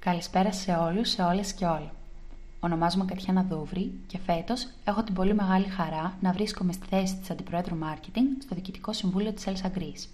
[0.00, 1.90] Καλησπέρα σε όλους, σε όλες και όλοι.
[2.60, 7.30] Ονομάζομαι Κατιάνα Δούβρη και φέτος έχω την πολύ μεγάλη χαρά να βρίσκομαι στη θέση της
[7.30, 10.08] Αντιπροέδρου Μάρκετινγκ στο Διοικητικό Συμβούλιο της Elsa Greece.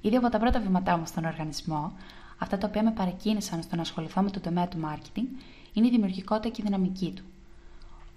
[0.00, 1.92] Ήδη από τα πρώτα βήματά μου στον οργανισμό,
[2.38, 5.26] αυτά τα οποία με παρεκκίνησαν στο να ασχοληθώ με το τομέα του μάρκετινγκ
[5.72, 7.24] είναι η δημιουργικότητα και η δυναμική του.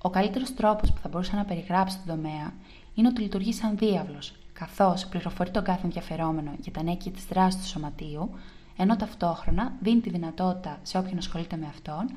[0.02, 2.54] Ο καλύτερος τρόπος που θα μπορούσα να περιγράψω τον τομέα
[2.96, 7.21] είναι ότι λειτουργεί σαν διάβλος, καθώς πληροφορεί τον κάθε ενδιαφερόμενο για τα νέα και τι
[7.30, 8.30] δράσει του σωματείου,
[8.82, 12.10] ενώ ταυτόχρονα δίνει τη δυνατότητα σε όποιον ασχολείται με αυτόν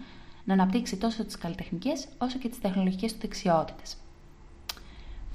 [0.45, 3.97] να αναπτύξει τόσο τις καλλιτεχνικές όσο και τις τεχνολογικές του δεξιότητες.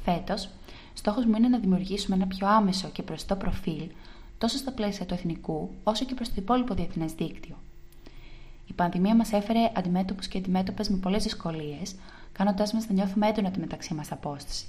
[0.03, 0.49] Φέτος,
[0.93, 3.89] στόχος μου είναι να δημιουργήσουμε ένα πιο άμεσο και προσιτό προφίλ
[4.37, 7.55] τόσο στα πλαίσια του εθνικού όσο και προς το υπόλοιπο διεθνές δίκτυο.
[8.65, 11.95] Η πανδημία μας έφερε αντιμέτωπους και αντιμέτωπες με πολλές δυσκολίες,
[12.31, 14.65] κάνοντάς μας να νιώθουμε έντονα τη μεταξύ μας απόσταση.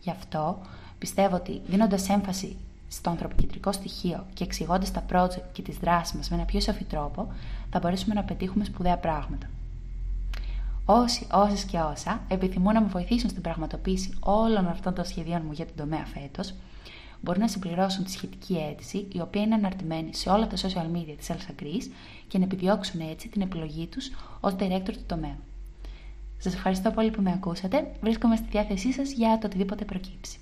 [0.00, 0.60] Γι' αυτό
[0.98, 2.56] πιστεύω ότι δίνοντας έμφαση
[2.88, 6.84] στο ανθρωποκεντρικό στοιχείο και εξηγώντας τα project και τις δράσεις μας με ένα πιο σαφή
[6.84, 7.32] τρόπο,
[7.70, 9.46] θα μπορέσουμε να πετύχουμε σπουδαία πράγματα.
[10.84, 15.52] Όσοι, όσες και όσα επιθυμούν να με βοηθήσουν στην πραγματοποίηση όλων αυτών των σχεδίων μου
[15.52, 16.54] για τον τομέα φέτος,
[17.20, 21.14] μπορούν να συμπληρώσουν τη σχετική αίτηση, η οποία είναι αναρτημένη σε όλα τα social media
[21.18, 21.90] της Elsa Greece
[22.28, 25.36] και να επιδιώξουν έτσι την επιλογή τους ως director του τομέα.
[26.38, 27.92] Σας ευχαριστώ πολύ που με ακούσατε.
[28.00, 30.38] Βρίσκομαι στη διάθεσή σας για το οτιδήποτε προκύψει.